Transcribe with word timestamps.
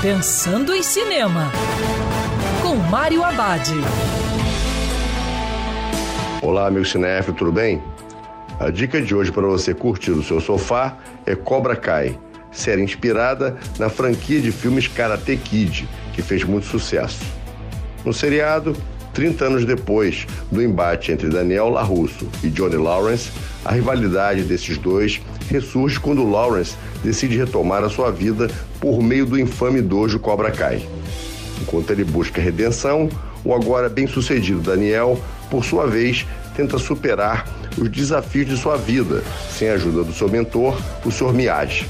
Pensando 0.00 0.72
em 0.76 0.80
Cinema, 0.80 1.50
com 2.62 2.76
Mário 2.76 3.24
Abad. 3.24 3.68
Olá, 6.40 6.70
meu 6.70 6.84
cinéfilo, 6.84 7.36
tudo 7.36 7.50
bem? 7.50 7.82
A 8.60 8.70
dica 8.70 9.02
de 9.02 9.12
hoje 9.12 9.32
para 9.32 9.48
você 9.48 9.74
curtir 9.74 10.12
o 10.12 10.22
seu 10.22 10.40
sofá 10.40 10.96
é 11.26 11.34
Cobra 11.34 11.74
Kai, 11.74 12.16
série 12.52 12.80
inspirada 12.80 13.58
na 13.76 13.88
franquia 13.88 14.40
de 14.40 14.52
filmes 14.52 14.86
Karate 14.86 15.36
Kid, 15.36 15.88
que 16.12 16.22
fez 16.22 16.44
muito 16.44 16.66
sucesso. 16.68 17.24
No 18.04 18.12
seriado, 18.12 18.76
30 19.18 19.44
anos 19.46 19.64
depois 19.64 20.28
do 20.48 20.62
embate 20.62 21.10
entre 21.10 21.28
Daniel 21.28 21.70
LaRusso 21.70 22.28
e 22.40 22.48
Johnny 22.48 22.76
Lawrence, 22.76 23.32
a 23.64 23.72
rivalidade 23.72 24.42
desses 24.42 24.78
dois 24.78 25.20
ressurge 25.50 25.98
quando 25.98 26.22
Lawrence 26.22 26.76
decide 27.02 27.36
retomar 27.36 27.82
a 27.82 27.88
sua 27.88 28.12
vida 28.12 28.48
por 28.78 29.02
meio 29.02 29.26
do 29.26 29.36
infame 29.36 29.82
dojo 29.82 30.20
Cobra 30.20 30.52
Kai. 30.52 30.86
Enquanto 31.60 31.90
ele 31.90 32.04
busca 32.04 32.40
redenção, 32.40 33.08
o 33.44 33.52
agora 33.52 33.88
bem-sucedido 33.88 34.60
Daniel, 34.60 35.20
por 35.50 35.64
sua 35.64 35.88
vez, 35.88 36.24
tenta 36.54 36.78
superar 36.78 37.44
os 37.76 37.90
desafios 37.90 38.46
de 38.46 38.56
sua 38.56 38.76
vida, 38.76 39.24
sem 39.50 39.68
a 39.68 39.72
ajuda 39.72 40.04
do 40.04 40.12
seu 40.12 40.28
mentor, 40.28 40.80
o 41.04 41.10
Sr. 41.10 41.32
Miyagi. 41.32 41.88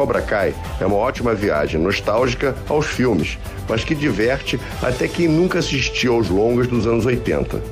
Cobra 0.00 0.22
Kai 0.22 0.54
é 0.80 0.86
uma 0.86 0.96
ótima 0.96 1.34
viagem 1.34 1.78
nostálgica 1.78 2.56
aos 2.70 2.86
filmes, 2.86 3.38
mas 3.68 3.84
que 3.84 3.94
diverte 3.94 4.58
até 4.80 5.06
quem 5.06 5.28
nunca 5.28 5.58
assistiu 5.58 6.14
aos 6.14 6.30
longas 6.30 6.66
dos 6.66 6.86
anos 6.86 7.04
80. 7.04 7.62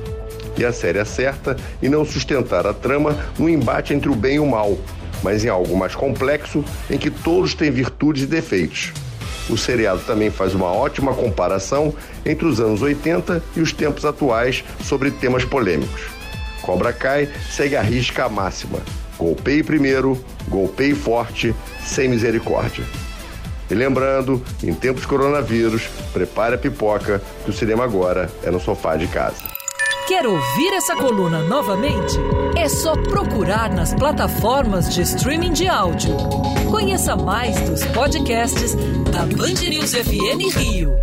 E 0.55 0.63
a 0.63 0.71
série 0.71 0.99
acerta 0.99 1.57
em 1.81 1.89
não 1.89 2.05
sustentar 2.05 2.67
a 2.67 2.73
trama 2.73 3.17
no 3.39 3.49
embate 3.49 3.95
entre 3.95 4.09
o 4.09 4.15
bem 4.15 4.35
e 4.35 4.39
o 4.39 4.45
mal, 4.45 4.77
mas 5.23 5.43
em 5.43 5.49
algo 5.49 5.75
mais 5.75 5.95
complexo 5.95 6.63
em 6.87 6.99
que 6.99 7.09
todos 7.09 7.55
têm 7.55 7.71
virtudes 7.71 8.21
e 8.21 8.27
defeitos. 8.27 8.93
O 9.49 9.57
seriado 9.57 10.01
também 10.05 10.29
faz 10.29 10.53
uma 10.53 10.71
ótima 10.71 11.15
comparação 11.15 11.95
entre 12.23 12.45
os 12.45 12.59
anos 12.59 12.83
80 12.83 13.41
e 13.55 13.59
os 13.59 13.73
tempos 13.73 14.05
atuais 14.05 14.63
sobre 14.83 15.09
temas 15.09 15.43
polêmicos. 15.43 16.03
Cobra 16.61 16.93
Kai 16.93 17.27
segue 17.49 17.75
a 17.75 17.81
risca 17.81 18.29
máxima: 18.29 18.77
golpeie 19.19 19.61
primeiro, 19.61 20.17
golpeie 20.47 20.95
forte, 20.95 21.53
sem 21.83 22.07
misericórdia. 22.07 22.85
E 23.69 23.75
lembrando, 23.75 24.41
em 24.63 24.73
tempos 24.73 25.01
de 25.01 25.07
coronavírus, 25.07 25.87
prepare 26.11 26.55
a 26.55 26.57
pipoca, 26.57 27.21
que 27.43 27.51
o 27.51 27.53
cinema 27.53 27.83
agora 27.83 28.27
é 28.41 28.49
no 28.49 28.59
sofá 28.59 28.95
de 28.95 29.05
casa. 29.07 29.43
Quer 30.07 30.25
ouvir 30.25 30.73
essa 30.73 30.95
coluna 30.95 31.43
novamente? 31.43 32.17
É 32.57 32.67
só 32.67 32.93
procurar 32.93 33.71
nas 33.71 33.93
plataformas 33.93 34.91
de 34.91 35.03
streaming 35.03 35.53
de 35.53 35.67
áudio. 35.67 36.17
Conheça 36.71 37.15
mais 37.15 37.59
dos 37.69 37.85
podcasts 37.85 38.73
da 39.11 39.23
Band 39.25 39.69
News 39.69 39.93
FM 39.93 40.57
Rio. 40.57 40.95